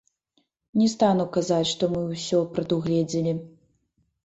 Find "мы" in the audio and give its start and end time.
1.93-2.01